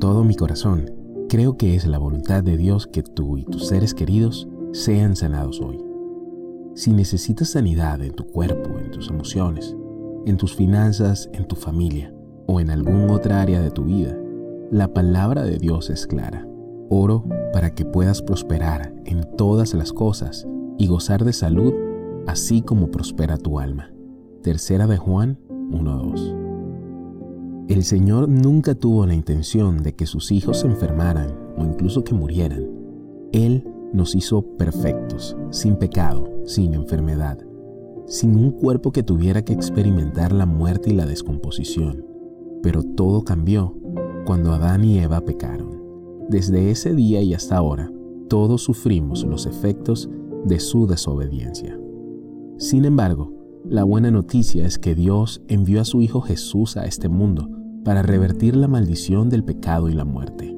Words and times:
todo 0.00 0.24
mi 0.24 0.34
corazón, 0.34 0.90
creo 1.28 1.56
que 1.56 1.76
es 1.76 1.86
la 1.86 1.98
voluntad 1.98 2.42
de 2.42 2.56
Dios 2.56 2.86
que 2.86 3.02
tú 3.02 3.36
y 3.36 3.44
tus 3.44 3.68
seres 3.68 3.94
queridos 3.94 4.48
sean 4.72 5.14
sanados 5.14 5.60
hoy. 5.60 5.78
Si 6.74 6.92
necesitas 6.92 7.50
sanidad 7.50 8.02
en 8.02 8.12
tu 8.12 8.26
cuerpo, 8.26 8.78
en 8.78 8.90
tus 8.90 9.10
emociones, 9.10 9.76
en 10.26 10.38
tus 10.38 10.56
finanzas, 10.56 11.28
en 11.32 11.46
tu 11.46 11.54
familia 11.54 12.12
o 12.46 12.60
en 12.60 12.70
algún 12.70 13.10
otra 13.10 13.42
área 13.42 13.60
de 13.60 13.70
tu 13.70 13.84
vida, 13.84 14.18
la 14.70 14.92
palabra 14.92 15.44
de 15.44 15.58
Dios 15.58 15.90
es 15.90 16.06
clara. 16.06 16.48
Oro 16.88 17.24
para 17.52 17.74
que 17.74 17.84
puedas 17.84 18.22
prosperar 18.22 18.94
en 19.04 19.28
todas 19.36 19.74
las 19.74 19.92
cosas 19.92 20.46
y 20.78 20.86
gozar 20.86 21.24
de 21.24 21.34
salud, 21.34 21.74
así 22.26 22.62
como 22.62 22.90
prospera 22.90 23.36
tu 23.36 23.60
alma. 23.60 23.92
Tercera 24.42 24.86
de 24.86 24.96
Juan 24.96 25.38
1.2. 25.70 26.49
El 27.70 27.84
Señor 27.84 28.28
nunca 28.28 28.74
tuvo 28.74 29.06
la 29.06 29.14
intención 29.14 29.84
de 29.84 29.94
que 29.94 30.04
sus 30.04 30.32
hijos 30.32 30.58
se 30.58 30.66
enfermaran 30.66 31.28
o 31.56 31.64
incluso 31.64 32.02
que 32.02 32.14
murieran. 32.14 32.66
Él 33.30 33.64
nos 33.92 34.16
hizo 34.16 34.42
perfectos, 34.56 35.36
sin 35.50 35.76
pecado, 35.76 36.28
sin 36.46 36.74
enfermedad, 36.74 37.38
sin 38.08 38.34
un 38.34 38.50
cuerpo 38.50 38.90
que 38.90 39.04
tuviera 39.04 39.44
que 39.44 39.52
experimentar 39.52 40.32
la 40.32 40.46
muerte 40.46 40.90
y 40.90 40.94
la 40.94 41.06
descomposición. 41.06 42.04
Pero 42.60 42.82
todo 42.82 43.22
cambió 43.22 43.76
cuando 44.26 44.52
Adán 44.52 44.84
y 44.84 44.98
Eva 44.98 45.20
pecaron. 45.20 45.80
Desde 46.28 46.72
ese 46.72 46.92
día 46.92 47.22
y 47.22 47.34
hasta 47.34 47.56
ahora, 47.56 47.92
todos 48.28 48.64
sufrimos 48.64 49.22
los 49.22 49.46
efectos 49.46 50.10
de 50.44 50.58
su 50.58 50.88
desobediencia. 50.88 51.78
Sin 52.58 52.84
embargo, 52.84 53.32
la 53.64 53.84
buena 53.84 54.10
noticia 54.10 54.66
es 54.66 54.76
que 54.80 54.96
Dios 54.96 55.40
envió 55.46 55.80
a 55.80 55.84
su 55.84 56.02
Hijo 56.02 56.20
Jesús 56.20 56.76
a 56.76 56.86
este 56.86 57.08
mundo 57.08 57.59
para 57.84 58.02
revertir 58.02 58.56
la 58.56 58.68
maldición 58.68 59.28
del 59.28 59.44
pecado 59.44 59.88
y 59.88 59.94
la 59.94 60.04
muerte. 60.04 60.56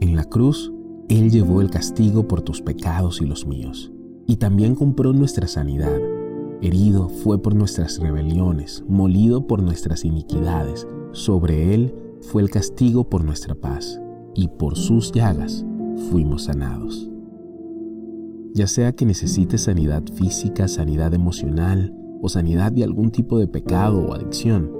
En 0.00 0.16
la 0.16 0.24
cruz, 0.24 0.72
Él 1.08 1.30
llevó 1.30 1.60
el 1.60 1.70
castigo 1.70 2.26
por 2.26 2.42
tus 2.42 2.60
pecados 2.60 3.20
y 3.20 3.26
los 3.26 3.46
míos, 3.46 3.92
y 4.26 4.36
también 4.36 4.74
compró 4.74 5.12
nuestra 5.12 5.46
sanidad. 5.46 5.98
Herido 6.62 7.08
fue 7.08 7.40
por 7.40 7.54
nuestras 7.54 7.98
rebeliones, 7.98 8.84
molido 8.88 9.46
por 9.46 9.62
nuestras 9.62 10.04
iniquidades. 10.04 10.86
Sobre 11.12 11.74
Él 11.74 11.94
fue 12.22 12.42
el 12.42 12.50
castigo 12.50 13.08
por 13.08 13.24
nuestra 13.24 13.54
paz, 13.54 14.00
y 14.34 14.48
por 14.48 14.76
sus 14.76 15.12
llagas 15.12 15.64
fuimos 16.10 16.44
sanados. 16.44 17.08
Ya 18.54 18.66
sea 18.66 18.92
que 18.92 19.04
necesites 19.04 19.62
sanidad 19.62 20.02
física, 20.14 20.66
sanidad 20.66 21.12
emocional 21.14 21.94
o 22.22 22.28
sanidad 22.28 22.72
de 22.72 22.84
algún 22.84 23.10
tipo 23.10 23.38
de 23.38 23.46
pecado 23.48 24.00
o 24.00 24.14
adicción, 24.14 24.72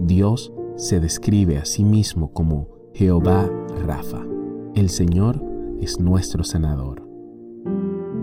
Dios 0.00 0.52
se 0.76 0.98
describe 0.98 1.58
a 1.58 1.64
sí 1.64 1.84
mismo 1.84 2.32
como 2.32 2.68
Jehová 2.94 3.50
Rafa. 3.86 4.22
El 4.74 4.88
Señor 4.88 5.42
es 5.80 6.00
nuestro 6.00 6.42
sanador. 6.42 7.08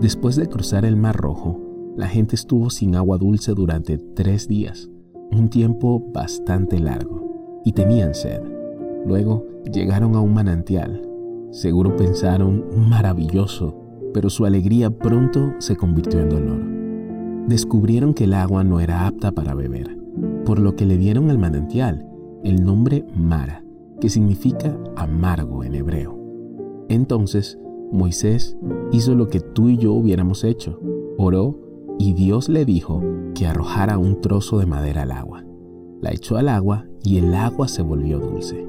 Después 0.00 0.36
de 0.36 0.48
cruzar 0.48 0.84
el 0.84 0.96
Mar 0.96 1.16
Rojo, 1.16 1.60
la 1.96 2.08
gente 2.08 2.34
estuvo 2.36 2.70
sin 2.70 2.94
agua 2.94 3.18
dulce 3.18 3.52
durante 3.54 3.98
tres 3.98 4.48
días, 4.48 4.90
un 5.30 5.48
tiempo 5.48 6.02
bastante 6.12 6.78
largo, 6.78 7.60
y 7.64 7.72
tenían 7.72 8.14
sed. 8.14 8.40
Luego 9.06 9.46
llegaron 9.72 10.14
a 10.14 10.20
un 10.20 10.34
manantial. 10.34 11.08
Seguro 11.50 11.96
pensaron, 11.96 12.64
maravilloso, 12.88 13.78
pero 14.12 14.28
su 14.28 14.44
alegría 14.44 14.90
pronto 14.90 15.54
se 15.58 15.76
convirtió 15.76 16.20
en 16.20 16.28
dolor. 16.28 17.48
Descubrieron 17.48 18.14
que 18.14 18.24
el 18.24 18.34
agua 18.34 18.62
no 18.64 18.80
era 18.80 19.06
apta 19.06 19.32
para 19.32 19.54
beber, 19.54 19.96
por 20.44 20.58
lo 20.58 20.76
que 20.76 20.86
le 20.86 20.96
dieron 20.96 21.30
al 21.30 21.38
manantial 21.38 22.11
el 22.44 22.64
nombre 22.64 23.04
Mara, 23.14 23.64
que 24.00 24.08
significa 24.08 24.76
amargo 24.96 25.64
en 25.64 25.74
hebreo. 25.74 26.18
Entonces 26.88 27.58
Moisés 27.90 28.56
hizo 28.90 29.14
lo 29.14 29.28
que 29.28 29.40
tú 29.40 29.68
y 29.68 29.76
yo 29.76 29.92
hubiéramos 29.92 30.44
hecho. 30.44 30.80
Oró 31.18 31.58
y 31.98 32.14
Dios 32.14 32.48
le 32.48 32.64
dijo 32.64 33.02
que 33.34 33.46
arrojara 33.46 33.98
un 33.98 34.20
trozo 34.20 34.58
de 34.58 34.66
madera 34.66 35.02
al 35.02 35.12
agua. 35.12 35.44
La 36.00 36.10
echó 36.10 36.36
al 36.36 36.48
agua 36.48 36.86
y 37.04 37.18
el 37.18 37.34
agua 37.34 37.68
se 37.68 37.82
volvió 37.82 38.18
dulce. 38.18 38.66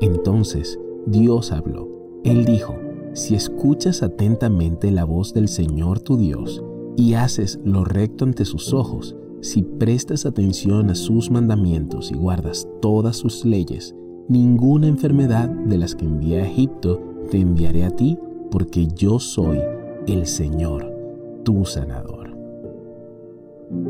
Entonces 0.00 0.80
Dios 1.06 1.52
habló. 1.52 1.88
Él 2.24 2.44
dijo, 2.44 2.74
si 3.12 3.34
escuchas 3.34 4.02
atentamente 4.02 4.90
la 4.90 5.04
voz 5.04 5.34
del 5.34 5.48
Señor 5.48 6.00
tu 6.00 6.16
Dios 6.16 6.64
y 6.96 7.14
haces 7.14 7.60
lo 7.64 7.84
recto 7.84 8.24
ante 8.24 8.44
sus 8.44 8.72
ojos, 8.72 9.16
si 9.42 9.62
prestas 9.62 10.24
atención 10.24 10.88
a 10.88 10.94
sus 10.94 11.28
mandamientos 11.30 12.12
y 12.12 12.14
guardas 12.14 12.68
todas 12.80 13.16
sus 13.16 13.44
leyes, 13.44 13.92
ninguna 14.28 14.86
enfermedad 14.86 15.48
de 15.48 15.78
las 15.78 15.96
que 15.96 16.04
envié 16.04 16.40
a 16.40 16.46
Egipto 16.46 17.02
te 17.28 17.40
enviaré 17.40 17.84
a 17.84 17.90
ti, 17.90 18.16
porque 18.52 18.86
yo 18.94 19.18
soy 19.18 19.58
el 20.06 20.26
Señor, 20.26 20.94
tu 21.42 21.64
sanador. 21.64 22.36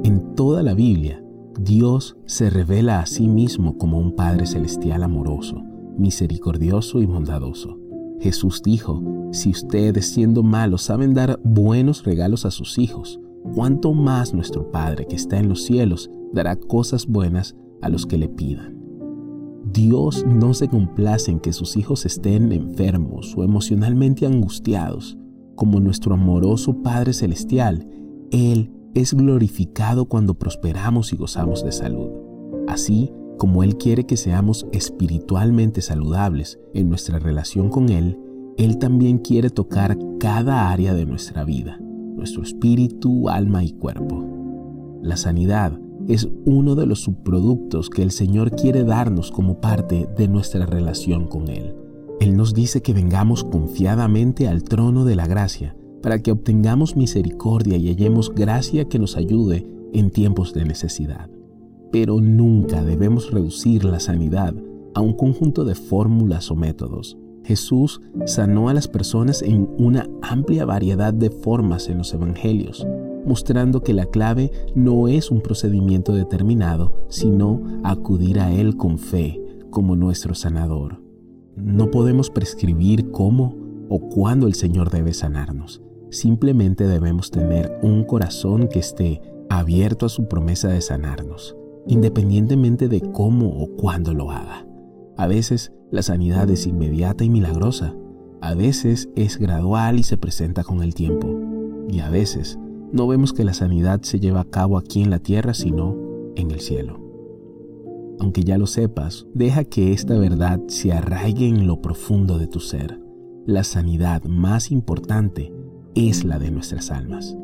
En 0.04 0.34
toda 0.34 0.62
la 0.62 0.72
Biblia, 0.72 1.22
Dios 1.60 2.16
se 2.24 2.48
revela 2.48 3.00
a 3.00 3.06
sí 3.06 3.28
mismo 3.28 3.76
como 3.76 3.98
un 3.98 4.16
Padre 4.16 4.46
celestial 4.46 5.02
amoroso, 5.02 5.62
misericordioso 5.98 7.02
y 7.02 7.06
bondadoso. 7.06 7.78
Jesús 8.20 8.62
dijo, 8.62 9.02
si 9.32 9.50
ustedes 9.50 10.06
siendo 10.06 10.42
malos 10.42 10.82
saben 10.82 11.12
dar 11.12 11.38
buenos 11.44 12.04
regalos 12.04 12.46
a 12.46 12.50
sus 12.50 12.78
hijos, 12.78 13.20
cuánto 13.54 13.92
más 13.92 14.32
nuestro 14.34 14.70
Padre 14.70 15.06
que 15.06 15.16
está 15.16 15.38
en 15.38 15.48
los 15.48 15.64
cielos 15.64 16.10
dará 16.32 16.56
cosas 16.56 17.06
buenas 17.06 17.56
a 17.80 17.88
los 17.88 18.06
que 18.06 18.18
le 18.18 18.28
pidan. 18.28 18.78
Dios 19.72 20.24
no 20.26 20.54
se 20.54 20.68
complace 20.68 21.30
en 21.30 21.40
que 21.40 21.52
sus 21.52 21.76
hijos 21.76 22.04
estén 22.04 22.52
enfermos 22.52 23.34
o 23.36 23.44
emocionalmente 23.44 24.26
angustiados. 24.26 25.16
Como 25.54 25.80
nuestro 25.80 26.14
amoroso 26.14 26.82
Padre 26.82 27.12
Celestial, 27.12 27.86
Él 28.30 28.70
es 28.94 29.14
glorificado 29.14 30.06
cuando 30.06 30.34
prosperamos 30.34 31.12
y 31.12 31.16
gozamos 31.16 31.64
de 31.64 31.72
salud. 31.72 32.10
Así 32.68 33.12
como 33.38 33.62
Él 33.62 33.76
quiere 33.76 34.04
que 34.04 34.16
seamos 34.16 34.66
espiritualmente 34.72 35.80
saludables 35.80 36.58
en 36.74 36.88
nuestra 36.88 37.18
relación 37.18 37.70
con 37.70 37.88
Él, 37.88 38.18
Él 38.56 38.78
también 38.78 39.18
quiere 39.18 39.50
tocar 39.50 39.96
cada 40.18 40.70
área 40.70 40.94
de 40.94 41.06
nuestra 41.06 41.44
vida 41.44 41.78
nuestro 42.22 42.44
espíritu, 42.44 43.28
alma 43.28 43.64
y 43.64 43.72
cuerpo. 43.72 44.24
La 45.02 45.16
sanidad 45.16 45.76
es 46.06 46.28
uno 46.44 46.76
de 46.76 46.86
los 46.86 47.00
subproductos 47.00 47.90
que 47.90 48.04
el 48.04 48.12
Señor 48.12 48.52
quiere 48.52 48.84
darnos 48.84 49.32
como 49.32 49.60
parte 49.60 50.08
de 50.16 50.28
nuestra 50.28 50.64
relación 50.64 51.26
con 51.26 51.48
Él. 51.48 51.74
Él 52.20 52.36
nos 52.36 52.54
dice 52.54 52.80
que 52.80 52.92
vengamos 52.92 53.42
confiadamente 53.42 54.46
al 54.46 54.62
trono 54.62 55.04
de 55.04 55.16
la 55.16 55.26
gracia 55.26 55.74
para 56.00 56.22
que 56.22 56.30
obtengamos 56.30 56.94
misericordia 56.94 57.76
y 57.76 57.88
hallemos 57.88 58.32
gracia 58.32 58.84
que 58.84 59.00
nos 59.00 59.16
ayude 59.16 59.66
en 59.92 60.10
tiempos 60.10 60.54
de 60.54 60.64
necesidad. 60.64 61.28
Pero 61.90 62.20
nunca 62.20 62.84
debemos 62.84 63.32
reducir 63.32 63.84
la 63.84 63.98
sanidad 63.98 64.54
a 64.94 65.00
un 65.00 65.14
conjunto 65.14 65.64
de 65.64 65.74
fórmulas 65.74 66.52
o 66.52 66.54
métodos. 66.54 67.18
Jesús 67.44 68.00
sanó 68.26 68.68
a 68.68 68.74
las 68.74 68.88
personas 68.88 69.42
en 69.42 69.68
una 69.78 70.08
amplia 70.22 70.64
variedad 70.64 71.12
de 71.12 71.30
formas 71.30 71.88
en 71.88 71.98
los 71.98 72.14
evangelios, 72.14 72.86
mostrando 73.26 73.82
que 73.82 73.94
la 73.94 74.06
clave 74.06 74.50
no 74.74 75.08
es 75.08 75.30
un 75.30 75.40
procedimiento 75.40 76.14
determinado, 76.14 77.04
sino 77.08 77.60
acudir 77.84 78.40
a 78.40 78.52
Él 78.52 78.76
con 78.76 78.98
fe 78.98 79.40
como 79.70 79.96
nuestro 79.96 80.34
sanador. 80.34 81.02
No 81.56 81.90
podemos 81.90 82.30
prescribir 82.30 83.10
cómo 83.10 83.56
o 83.88 84.08
cuándo 84.08 84.46
el 84.46 84.54
Señor 84.54 84.90
debe 84.90 85.12
sanarnos. 85.12 85.82
Simplemente 86.10 86.86
debemos 86.86 87.30
tener 87.30 87.78
un 87.82 88.04
corazón 88.04 88.68
que 88.68 88.78
esté 88.78 89.20
abierto 89.48 90.06
a 90.06 90.08
su 90.08 90.28
promesa 90.28 90.68
de 90.68 90.80
sanarnos, 90.80 91.56
independientemente 91.86 92.88
de 92.88 93.00
cómo 93.00 93.48
o 93.48 93.68
cuándo 93.76 94.14
lo 94.14 94.30
haga. 94.30 94.66
A 95.16 95.26
veces 95.26 95.72
la 95.92 96.02
sanidad 96.02 96.50
es 96.50 96.66
inmediata 96.66 97.22
y 97.22 97.30
milagrosa, 97.30 97.94
a 98.40 98.54
veces 98.54 99.10
es 99.14 99.38
gradual 99.38 100.00
y 100.00 100.02
se 100.02 100.16
presenta 100.16 100.64
con 100.64 100.82
el 100.82 100.94
tiempo, 100.94 101.28
y 101.88 102.00
a 102.00 102.08
veces 102.08 102.58
no 102.92 103.06
vemos 103.06 103.34
que 103.34 103.44
la 103.44 103.52
sanidad 103.52 104.00
se 104.02 104.18
lleva 104.18 104.40
a 104.40 104.50
cabo 104.50 104.78
aquí 104.78 105.02
en 105.02 105.10
la 105.10 105.18
tierra, 105.18 105.52
sino 105.52 105.94
en 106.34 106.50
el 106.50 106.60
cielo. 106.60 106.98
Aunque 108.20 108.42
ya 108.42 108.56
lo 108.56 108.66
sepas, 108.66 109.26
deja 109.34 109.64
que 109.64 109.92
esta 109.92 110.18
verdad 110.18 110.60
se 110.68 110.92
arraigue 110.92 111.46
en 111.46 111.66
lo 111.66 111.82
profundo 111.82 112.38
de 112.38 112.46
tu 112.46 112.60
ser. 112.60 112.98
La 113.46 113.62
sanidad 113.62 114.24
más 114.24 114.70
importante 114.70 115.52
es 115.94 116.24
la 116.24 116.38
de 116.38 116.50
nuestras 116.50 116.90
almas. 116.90 117.36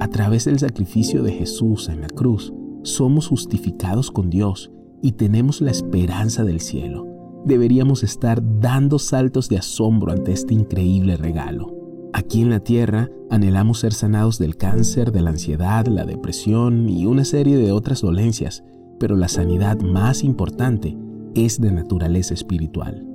A 0.00 0.08
través 0.08 0.46
del 0.46 0.58
sacrificio 0.58 1.22
de 1.22 1.32
Jesús 1.32 1.88
en 1.88 2.00
la 2.00 2.08
cruz, 2.08 2.52
somos 2.82 3.28
justificados 3.28 4.10
con 4.10 4.28
Dios 4.28 4.72
y 5.02 5.12
tenemos 5.12 5.60
la 5.60 5.70
esperanza 5.70 6.44
del 6.44 6.60
cielo, 6.60 7.09
deberíamos 7.44 8.02
estar 8.02 8.42
dando 8.60 8.98
saltos 8.98 9.48
de 9.48 9.58
asombro 9.58 10.12
ante 10.12 10.32
este 10.32 10.54
increíble 10.54 11.16
regalo. 11.16 11.74
Aquí 12.12 12.42
en 12.42 12.50
la 12.50 12.60
Tierra 12.60 13.08
anhelamos 13.30 13.80
ser 13.80 13.92
sanados 13.92 14.38
del 14.38 14.56
cáncer, 14.56 15.12
de 15.12 15.22
la 15.22 15.30
ansiedad, 15.30 15.86
la 15.86 16.04
depresión 16.04 16.88
y 16.88 17.06
una 17.06 17.24
serie 17.24 17.56
de 17.56 17.72
otras 17.72 18.02
dolencias, 18.02 18.64
pero 18.98 19.16
la 19.16 19.28
sanidad 19.28 19.80
más 19.80 20.24
importante 20.24 20.96
es 21.34 21.60
de 21.60 21.70
naturaleza 21.70 22.34
espiritual. 22.34 23.06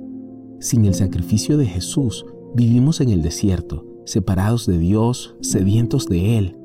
Sin 0.60 0.86
el 0.86 0.94
sacrificio 0.94 1.58
de 1.58 1.66
Jesús, 1.66 2.24
vivimos 2.54 3.00
en 3.02 3.10
el 3.10 3.22
desierto, 3.22 3.84
separados 4.06 4.66
de 4.66 4.78
Dios, 4.78 5.36
sedientos 5.42 6.06
de 6.06 6.38
Él. 6.38 6.56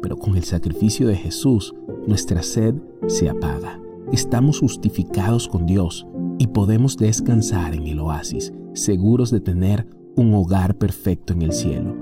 Pero 0.00 0.16
con 0.16 0.36
el 0.36 0.44
sacrificio 0.44 1.08
de 1.08 1.16
Jesús, 1.16 1.74
nuestra 2.06 2.42
sed 2.42 2.74
se 3.08 3.28
apaga. 3.28 3.80
Estamos 4.12 4.60
justificados 4.60 5.48
con 5.48 5.66
Dios 5.66 6.06
y 6.40 6.46
podemos 6.46 6.96
descansar 6.96 7.74
en 7.74 7.86
el 7.86 8.00
oasis, 8.00 8.50
seguros 8.72 9.30
de 9.30 9.40
tener 9.40 9.86
un 10.16 10.32
hogar 10.32 10.78
perfecto 10.78 11.34
en 11.34 11.42
el 11.42 11.52
cielo. 11.52 11.94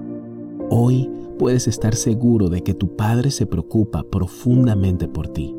Hoy 0.70 1.10
puedes 1.40 1.66
estar 1.66 1.96
seguro 1.96 2.48
de 2.48 2.62
que 2.62 2.72
tu 2.72 2.94
Padre 2.94 3.32
se 3.32 3.46
preocupa 3.46 4.04
profundamente 4.04 5.08
por 5.08 5.26
ti. 5.26 5.56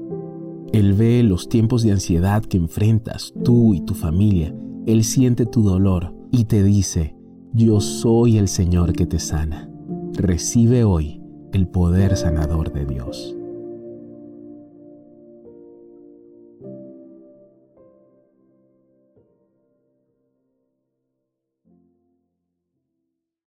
Él 0.72 0.94
ve 0.94 1.24
los 1.24 1.50
tiempos 1.50 1.84
de 1.84 1.92
ansiedad 1.92 2.42
que 2.42 2.56
enfrentas 2.56 3.34
tú 3.44 3.74
y 3.74 3.82
tu 3.82 3.96
familia. 3.96 4.56
Él 4.86 5.04
siente 5.04 5.46
tu 5.46 5.62
dolor 5.62 6.16
y 6.32 6.46
te 6.46 6.64
dice, 6.64 7.18
yo 7.52 7.82
soy 7.82 8.38
el 8.38 8.48
Señor 8.48 8.94
que 8.94 9.06
te 9.06 9.20
sana. 9.20 9.70
Recibe 10.14 10.86
hoy 10.86 11.22
el 11.52 11.68
poder 11.68 12.16
sanador 12.16 12.72
de 12.72 12.86
Dios. 12.86 13.36